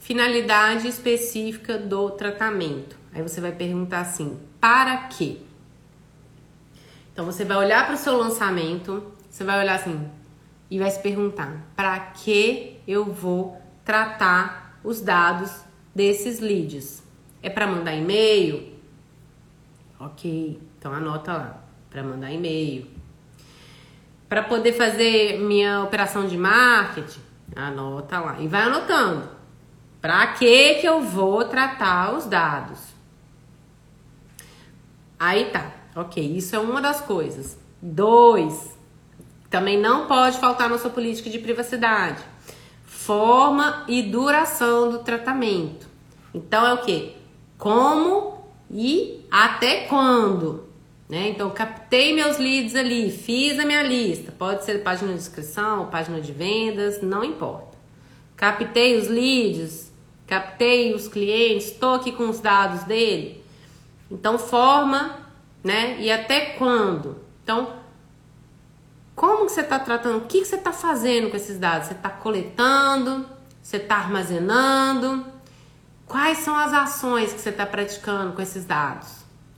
[0.00, 2.96] finalidade específica do tratamento.
[3.14, 5.38] Aí você vai perguntar assim: para quê?
[7.12, 10.10] Então você vai olhar para o seu lançamento, você vai olhar assim
[10.68, 15.64] e vai se perguntar: para que eu vou tratar os dados
[15.94, 17.02] desses leads?
[17.42, 18.72] É para mandar e-mail?
[19.98, 23.02] Ok, então anota lá para mandar e-mail
[24.32, 27.20] para poder fazer minha operação de marketing,
[27.54, 29.28] anota lá e vai anotando.
[30.00, 32.78] Para que que eu vou tratar os dados?
[35.20, 37.58] Aí tá, ok, isso é uma das coisas.
[37.82, 38.74] Dois,
[39.50, 42.24] também não pode faltar na sua política de privacidade.
[43.04, 45.88] Forma e duração do tratamento.
[46.32, 47.16] Então é o que?
[47.58, 50.68] Como e até quando?
[51.08, 51.28] Né?
[51.28, 54.32] Então, captei meus leads ali, fiz a minha lista.
[54.32, 57.76] Pode ser página de inscrição, página de vendas, não importa.
[58.36, 59.92] Captei os leads,
[60.26, 63.44] captei os clientes, estou aqui com os dados dele.
[64.10, 65.18] Então, forma,
[65.62, 66.00] né?
[66.00, 67.16] E até quando?
[67.42, 67.81] Então,
[69.52, 70.18] você está tratando?
[70.18, 71.88] O que, que você está fazendo com esses dados?
[71.88, 73.26] Você está coletando?
[73.62, 75.24] Você está armazenando?
[76.06, 79.08] Quais são as ações que você está praticando com esses dados?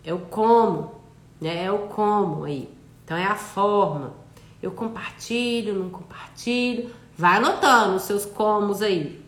[0.04, 1.04] É o como
[1.44, 1.64] né?
[1.64, 2.68] É o como aí.
[3.04, 4.14] Então é a forma.
[4.62, 6.90] Eu compartilho, não compartilho.
[7.16, 9.22] Vai anotando os seus comos aí.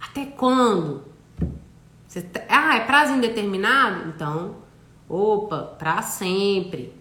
[0.00, 1.04] Até quando?
[2.06, 2.42] Você tá...
[2.48, 4.08] Ah, é prazo indeterminado?
[4.08, 4.56] Então,
[5.08, 6.94] opa, para sempre.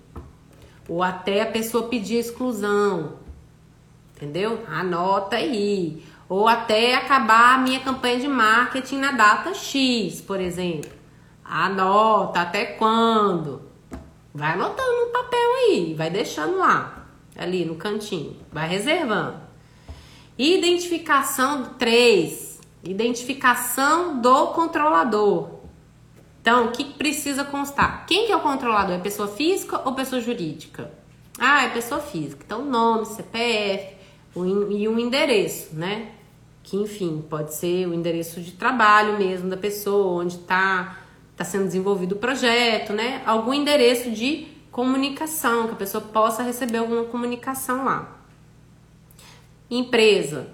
[0.88, 3.14] Ou até a pessoa pedir exclusão.
[4.16, 4.64] Entendeu?
[4.68, 6.04] Anota aí.
[6.30, 10.92] Ou até acabar a minha campanha de marketing na data X, por exemplo.
[11.44, 13.62] Anota até quando.
[14.34, 19.38] Vai anotando no papel aí, vai deixando lá, ali no cantinho, vai reservando.
[20.38, 22.62] Identificação 3.
[22.84, 25.57] Identificação do controlador.
[26.48, 28.06] Então, o que precisa constar?
[28.08, 28.96] Quem que é o controlador?
[28.96, 30.90] É pessoa física ou pessoa jurídica?
[31.38, 32.42] Ah, é pessoa física.
[32.46, 33.98] Então, nome, CPF
[34.34, 36.12] e um endereço, né?
[36.64, 41.00] Que, enfim, pode ser o endereço de trabalho mesmo da pessoa, onde está
[41.34, 43.22] está sendo desenvolvido o projeto, né?
[43.26, 48.22] Algum endereço de comunicação, que a pessoa possa receber alguma comunicação lá.
[49.70, 50.48] Empresa,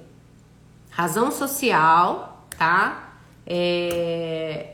[0.90, 3.14] razão social, tá?
[3.46, 4.74] É...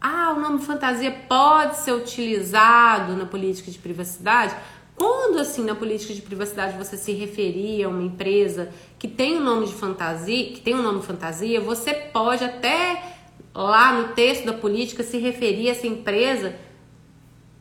[0.00, 4.56] Ah, o nome fantasia pode ser utilizado na política de privacidade?
[4.96, 9.40] Quando, assim, na política de privacidade você se referir a uma empresa que tem o
[9.40, 13.14] um nome de fantasia, que tem um nome fantasia, você pode até
[13.54, 16.54] lá no texto da política se referir a essa empresa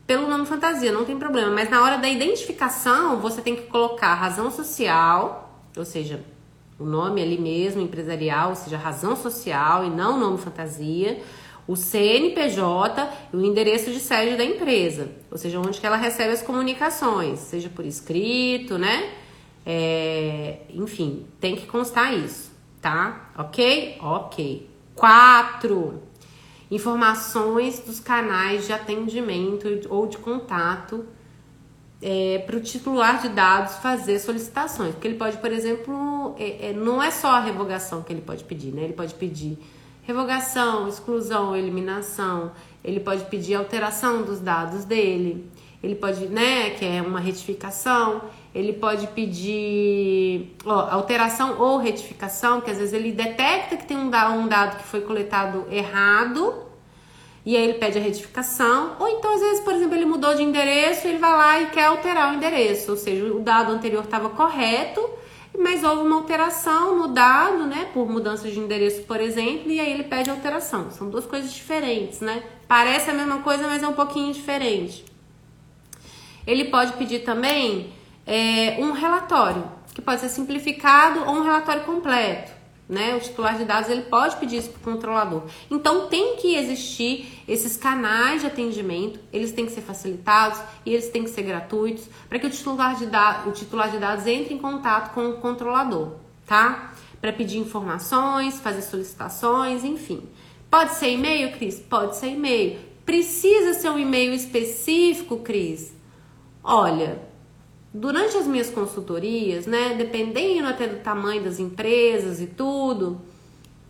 [0.08, 1.52] pelo nome fantasia, não tem problema.
[1.52, 6.23] Mas na hora da identificação, você tem que colocar razão social, ou seja,
[6.80, 11.21] o nome ali mesmo, empresarial, ou seja, razão social e não nome fantasia,
[11.70, 16.34] o CNPJ e o endereço de sede da empresa, ou seja, onde que ela recebe
[16.34, 19.12] as comunicações, seja por escrito, né?
[19.64, 22.52] É, enfim, tem que constar isso,
[22.82, 23.30] tá?
[23.38, 24.00] Ok?
[24.02, 24.68] Ok.
[24.96, 26.02] Quatro,
[26.72, 31.06] informações dos canais de atendimento ou de contato
[32.02, 34.96] é, para o titular de dados fazer solicitações.
[34.96, 38.44] Porque ele pode, por exemplo, é, é, não é só a revogação que ele pode
[38.44, 38.86] pedir, né?
[38.86, 39.60] Ele pode pedir
[40.10, 42.52] revogação, exclusão, eliminação,
[42.84, 45.48] ele pode pedir alteração dos dados dele,
[45.84, 52.72] ele pode, né, que é uma retificação, ele pode pedir ó, alteração ou retificação, que
[52.72, 56.65] às vezes ele detecta que tem um, um dado que foi coletado errado
[57.45, 60.41] E aí ele pede a retificação, ou então às vezes, por exemplo, ele mudou de
[60.41, 64.30] endereço, ele vai lá e quer alterar o endereço, ou seja, o dado anterior estava
[64.30, 65.08] correto,
[65.58, 69.92] mas houve uma alteração no dado, né, por mudança de endereço, por exemplo, e aí
[69.92, 70.92] ele pede alteração.
[70.92, 72.44] São duas coisas diferentes, né?
[72.68, 75.04] Parece a mesma coisa, mas é um pouquinho diferente.
[76.46, 77.94] Ele pode pedir também
[78.26, 82.59] é, um relatório, que pode ser simplificado ou um relatório completo
[82.89, 83.15] né?
[83.15, 85.43] O titular de dados ele pode pedir isso para o controlador.
[85.69, 91.10] Então tem que existir esses canais de atendimento, eles têm que ser facilitados e eles
[91.10, 93.06] têm que ser gratuitos para que o titular de
[93.47, 96.15] o titular de dados entre em contato com o controlador,
[96.47, 96.93] tá?
[97.21, 100.28] Para pedir informações, fazer solicitações, enfim.
[100.69, 101.80] Pode ser e-mail, Cris?
[101.80, 102.80] Pode ser e-mail.
[103.06, 105.93] Precisa ser um e-mail específico, Cris?
[106.63, 107.29] Olha,
[107.93, 113.19] durante as minhas consultorias, né, dependendo até do tamanho das empresas e tudo,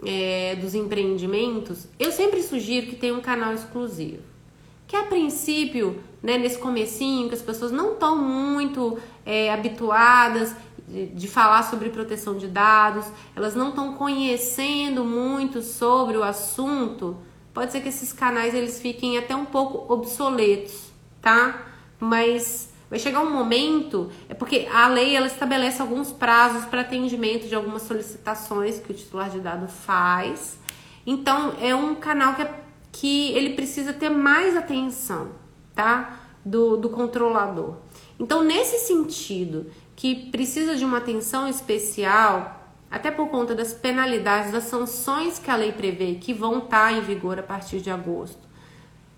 [0.06, 4.24] é, dos empreendimentos, eu sempre sugiro que tenha um canal exclusivo.
[4.88, 10.56] Que a princípio, né, nesse comecinho, que as pessoas não estão muito é, habituadas
[10.88, 17.18] de, de, falar sobre proteção de dados, elas não estão conhecendo muito sobre o assunto,
[17.54, 21.68] pode ser que esses canais eles fiquem até um pouco obsoletos, tá?
[22.00, 27.48] Mas Vai chegar um momento, é porque a lei ela estabelece alguns prazos para atendimento
[27.48, 30.58] de algumas solicitações que o titular de dado faz.
[31.06, 35.32] Então é um canal que, é, que ele precisa ter mais atenção,
[35.76, 36.20] tá?
[36.44, 37.76] Do, do controlador.
[38.20, 44.64] Então, nesse sentido, que precisa de uma atenção especial, até por conta das penalidades, das
[44.64, 48.48] sanções que a lei prevê, que vão estar tá em vigor a partir de agosto,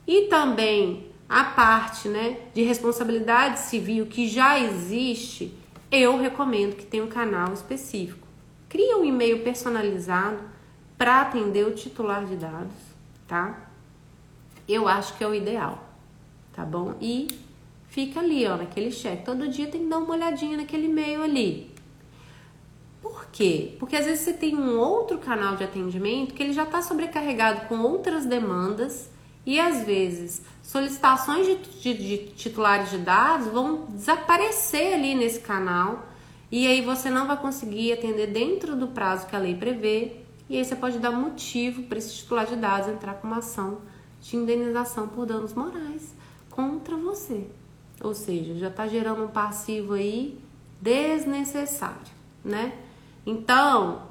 [0.05, 5.57] e também a parte né, de responsabilidade civil que já existe,
[5.89, 8.27] eu recomendo que tenha um canal específico.
[8.67, 10.39] Cria um e-mail personalizado
[10.97, 12.75] para atender o titular de dados,
[13.29, 13.69] tá?
[14.67, 15.81] Eu acho que é o ideal,
[16.51, 16.95] tá bom?
[16.99, 17.29] E
[17.87, 19.23] fica ali, ó, naquele chat.
[19.23, 21.71] Todo dia tem que dar uma olhadinha naquele e-mail ali.
[23.01, 23.77] Por quê?
[23.79, 27.67] Porque às vezes você tem um outro canal de atendimento que ele já está sobrecarregado
[27.67, 29.09] com outras demandas
[29.45, 36.07] e às vezes solicitações de, de, de, titulares de dados vão desaparecer ali nesse canal
[36.51, 40.17] e aí você não vai conseguir atender dentro do prazo que a lei prevê
[40.49, 43.79] e aí você pode dar motivo para esse titular de dados entrar com uma ação
[44.19, 46.13] de indenização por danos morais
[46.49, 47.47] contra você.
[48.03, 50.37] Ou seja, já está gerando um passivo aí
[50.81, 52.11] desnecessário,
[52.43, 52.73] né?
[53.25, 54.01] Então,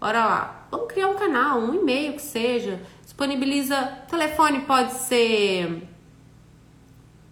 [0.00, 0.66] bora lá.
[0.70, 2.80] Vamos criar um canal, um e-mail que seja
[3.16, 3.76] disponibiliza.
[4.10, 5.82] Telefone pode ser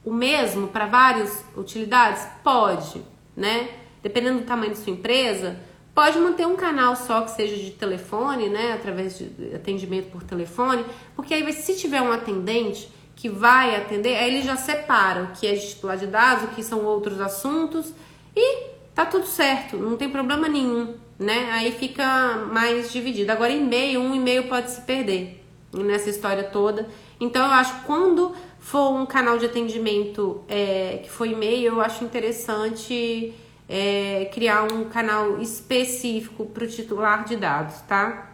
[0.02, 2.26] o mesmo para várias utilidades?
[2.42, 3.02] Pode,
[3.36, 3.68] né?
[4.02, 5.60] Dependendo do tamanho da sua empresa,
[5.94, 8.72] pode manter um canal só que seja de telefone, né?
[8.72, 14.34] Através de atendimento por telefone, porque aí se tiver um atendente que vai atender, aí
[14.34, 17.92] ele já separa o que é titular de dados, o que são outros assuntos
[18.34, 21.50] e tá tudo certo, não tem problema nenhum, né?
[21.52, 23.30] Aí fica mais dividido.
[23.30, 25.43] Agora, e-mail, um e-mail pode se perder
[25.82, 26.88] nessa história toda.
[27.18, 31.80] Então eu acho que quando for um canal de atendimento é, que foi e-mail, eu
[31.80, 33.34] acho interessante
[33.68, 38.30] é, criar um canal específico para o titular de dados, tá?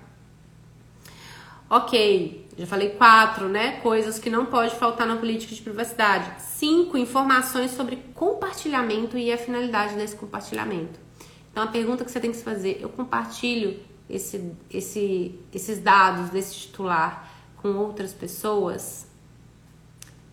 [1.69, 3.81] Ok, já falei quatro, né?
[3.81, 6.43] Coisas que não pode faltar na política de privacidade.
[6.43, 10.99] Cinco, informações sobre compartilhamento e a finalidade desse compartilhamento.
[11.51, 16.31] Então a pergunta que você tem que se fazer, eu compartilho esse, esse, esses dados
[16.31, 17.30] desse titular
[17.61, 19.07] com outras pessoas?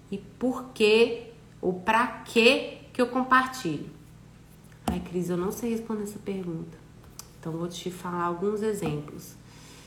[0.09, 3.89] E por que ou para que que eu compartilho?
[4.85, 6.77] Ai, Cris, eu não sei responder essa pergunta.
[7.39, 9.35] Então vou te falar alguns exemplos.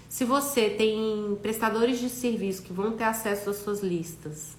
[0.08, 4.56] Se você tem prestadores de serviço que vão ter acesso às suas listas,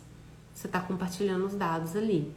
[0.53, 2.31] você está compartilhando os dados ali,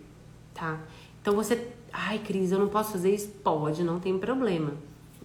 [0.52, 0.80] tá?
[1.22, 3.28] Então você, ai, Cris, eu não posso fazer isso?
[3.42, 4.74] Pode, não tem problema.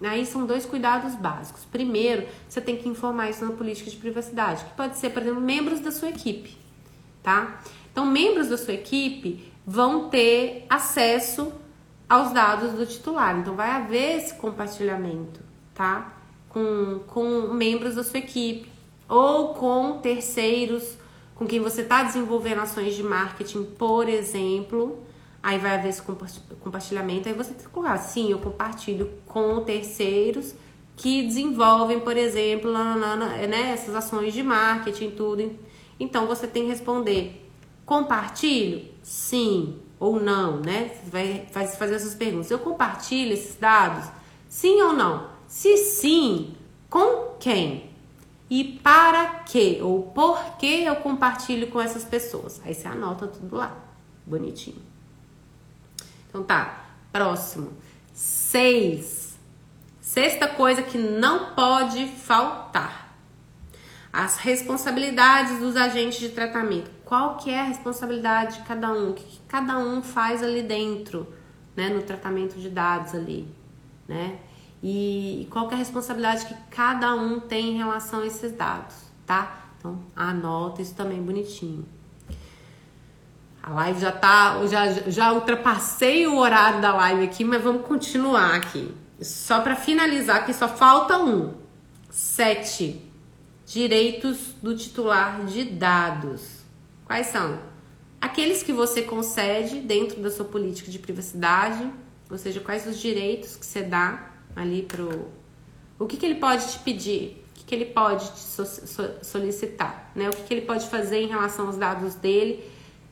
[0.02, 1.66] Aí são dois cuidados básicos.
[1.66, 5.42] Primeiro, você tem que informar isso na política de privacidade, que pode ser, por exemplo,
[5.42, 6.58] membros da sua equipe,
[7.22, 7.62] tá?
[7.92, 11.52] Então, membros da sua equipe vão ter acesso
[12.08, 13.38] aos dados do titular.
[13.38, 15.42] Então, vai haver esse compartilhamento,
[15.74, 16.14] tá?
[16.48, 18.72] Com, com membros da sua equipe
[19.08, 20.98] ou com terceiros
[21.36, 25.02] com quem você está desenvolvendo ações de marketing, por exemplo
[25.42, 30.54] Aí vai haver esse compartilhamento, aí você tem que colocar, sim, eu compartilho com terceiros
[30.96, 35.56] que desenvolvem, por exemplo, né, essas ações de marketing, tudo.
[35.98, 37.50] Então você tem que responder,
[37.86, 38.86] compartilho?
[39.02, 40.92] Sim ou não, né?
[40.94, 42.52] Você vai fazer essas perguntas.
[42.52, 44.10] Eu compartilho esses dados?
[44.48, 45.30] Sim ou não?
[45.48, 46.54] Se sim,
[46.90, 47.90] com quem?
[48.50, 52.60] e para quê ou por que eu compartilho com essas pessoas.
[52.66, 53.78] Aí você anota tudo lá,
[54.26, 54.89] bonitinho.
[56.30, 57.74] Então tá, próximo.
[58.14, 59.38] Seis.
[60.00, 63.16] Sexta coisa que não pode faltar.
[64.12, 66.90] As responsabilidades dos agentes de tratamento.
[67.04, 69.12] Qual que é a responsabilidade de cada um?
[69.12, 71.32] O que, cada um faz ali dentro,
[71.76, 73.48] né, no tratamento de dados ali,
[74.08, 74.40] né?
[74.82, 78.96] e qual que é a responsabilidade que cada um tem em relação a esses dados,
[79.26, 79.66] tá?
[79.78, 81.86] Então, anota isso também bonitinho.
[83.62, 88.56] A live já tá, já, já ultrapassei o horário da live aqui, mas vamos continuar
[88.56, 88.94] aqui.
[89.22, 91.54] Só para finalizar, que só falta um.
[92.10, 93.06] Sete.
[93.66, 96.64] Direitos do titular de dados.
[97.06, 97.60] Quais são?
[98.20, 101.90] Aqueles que você concede dentro da sua política de privacidade,
[102.30, 105.28] ou seja, quais os direitos que você dá ali pro.
[105.98, 107.44] O que, que ele pode te pedir?
[107.52, 110.12] O que, que ele pode te so, so, solicitar?
[110.16, 110.30] Né?
[110.30, 112.64] O que, que ele pode fazer em relação aos dados dele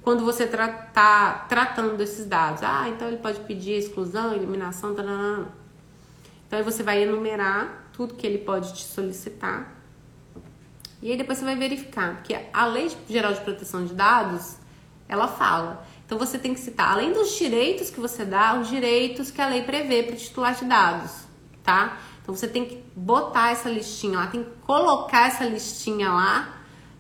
[0.08, 2.64] quando você está tra tratando desses dados?
[2.64, 5.48] Ah, então ele pode pedir exclusão, eliminação, taranã.
[6.48, 9.76] Então aí você vai enumerar tudo que ele pode te solicitar.
[11.02, 14.56] E aí depois você vai verificar, porque a Lei Geral de Proteção de Dados,
[15.10, 15.86] ela fala.
[16.06, 19.50] Então você tem que citar, além dos direitos que você dá, os direitos que a
[19.50, 21.28] lei prevê para o titular de dados
[21.68, 21.98] tá?
[22.24, 26.57] Então você tem que botar essa listinha lá, tem que colocar essa listinha lá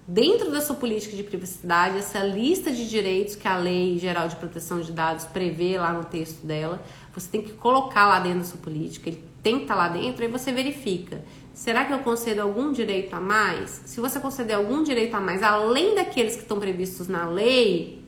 [0.08, 4.38] dentro da sua política de privacidade, essa lista de direitos que a Lei Geral de
[4.38, 6.82] Proteção de Dados prevê lá no texto dela,
[7.14, 9.89] você tem que colocar lá dentro da sua política, ele tem que estar tá lá
[9.89, 11.22] dentro e você verifica.
[11.53, 13.82] Será que eu concedo algum direito a mais?
[13.86, 18.01] Se você conceder algum direito a mais, além daqueles que estão previstos na lei,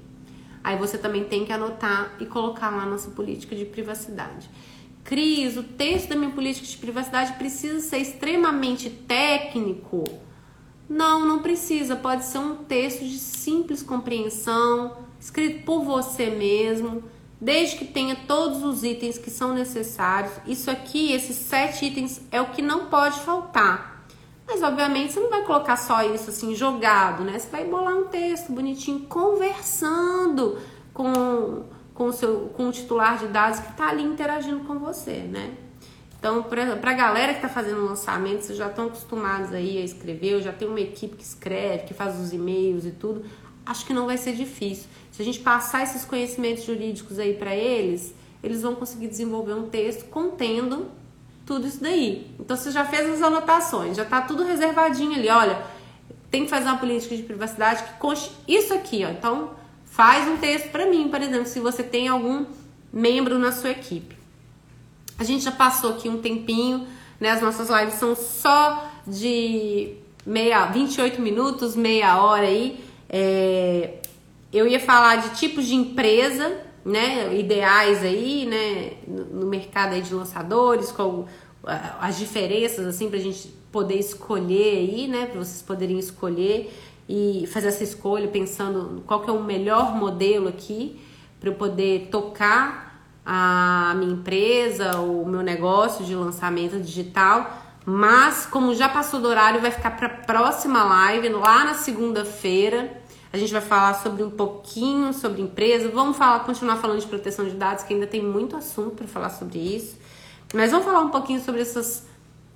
[0.64, 4.50] aí você também tem que anotar e colocar lá na sua política de privacidade.
[5.04, 10.29] Cris, o texto da minha política de privacidade precisa ser extremamente técnico?
[10.90, 11.96] Não, não precisa.
[11.96, 17.04] Pode ser um texto de simples compreensão, escrito por você mesmo,
[17.40, 20.34] desde que tenha todos os itens que são necessários.
[20.48, 24.04] Isso aqui, esses sete itens, é o que não pode faltar.
[24.48, 27.38] Mas, obviamente, você não vai colocar só isso assim jogado, né?
[27.38, 30.58] Você vai bolar um texto bonitinho, conversando
[30.92, 31.64] com
[32.00, 35.54] com o, seu, com o titular de dados que está ali interagindo com você, né?
[36.20, 40.34] Então, para a galera que está fazendo lançamento, vocês já estão acostumados aí a escrever,
[40.34, 43.24] eu já tenho uma equipe que escreve, que faz os e-mails e tudo,
[43.66, 44.86] acho que não vai ser difícil.
[45.12, 48.14] Se a gente passar esses conhecimentos jurídicos aí para eles,
[48.44, 50.88] eles vão conseguir desenvolver um texto contendo
[51.46, 52.30] tudo isso daí.
[52.38, 55.62] Então, você já fez as anotações, já está tudo reservadinho ali, olha,
[56.30, 59.10] tem que fazer uma política de privacidade que conste isso aqui, ó.
[59.10, 59.52] Então,
[59.90, 62.46] Faz um texto para mim, por exemplo, se você tem algum
[62.94, 64.16] membro na sua equipe.
[65.20, 66.88] A gente já passou aqui um tempinho,
[67.20, 67.32] né?
[67.32, 69.96] As nossas lives são só de
[70.26, 72.82] meia, 28 minutos, meia hora aí.
[73.10, 73.96] É,
[74.54, 77.38] eu ia falar de tipos de empresa, né?
[77.38, 78.94] Ideais aí, né?
[79.08, 81.26] No mercado aí de lançadores, com
[81.64, 85.26] as diferenças, assim, pra gente poder escolher aí, né?
[85.26, 86.74] Pra vocês poderem escolher
[87.10, 90.98] e fazer essa escolha pensando qual que é o melhor modelo aqui
[91.42, 92.89] para eu poder tocar
[93.32, 97.48] a minha empresa, o meu negócio de lançamento digital.
[97.86, 103.00] Mas como já passou do horário, vai ficar para a próxima live lá na segunda-feira.
[103.32, 105.90] A gente vai falar sobre um pouquinho sobre empresa.
[105.90, 109.30] Vamos falar, continuar falando de proteção de dados, que ainda tem muito assunto para falar
[109.30, 110.00] sobre isso.
[110.52, 112.08] Mas vamos falar um pouquinho sobre essas,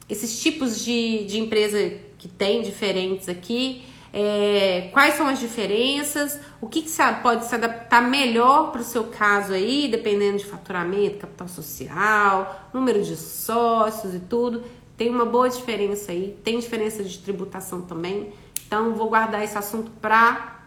[0.09, 1.77] esses tipos de, de empresa
[2.17, 3.83] que tem diferentes aqui
[4.15, 6.91] é, quais são as diferenças, o que, que
[7.23, 13.01] pode se adaptar melhor para o seu caso aí, dependendo de faturamento, capital social, número
[13.01, 14.63] de sócios e tudo.
[14.95, 18.31] Tem uma boa diferença aí, tem diferença de tributação também.
[18.67, 20.59] Então, vou guardar esse assunto para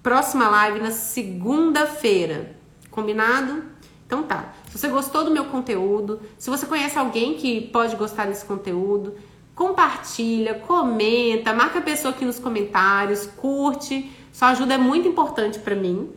[0.00, 2.54] próxima live na segunda-feira.
[2.92, 3.64] Combinado?
[4.06, 4.54] Então tá.
[4.70, 9.16] Se você gostou do meu conteúdo, se você conhece alguém que pode gostar desse conteúdo,
[9.56, 14.12] compartilha, comenta, marca a pessoa aqui nos comentários, curte.
[14.30, 16.12] Sua ajuda é muito importante para mim.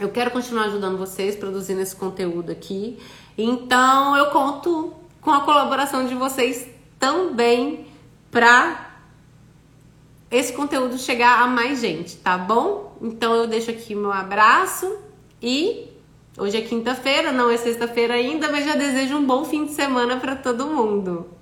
[0.00, 2.98] Eu quero continuar ajudando vocês produzindo esse conteúdo aqui.
[3.38, 7.86] Então eu conto com a colaboração de vocês também
[8.32, 8.98] para
[10.28, 12.98] esse conteúdo chegar a mais gente, tá bom?
[13.00, 14.98] Então eu deixo aqui meu abraço
[15.40, 15.88] e
[16.36, 20.16] hoje é quinta-feira, não é sexta-feira ainda, mas já desejo um bom fim de semana
[20.16, 21.35] para todo mundo.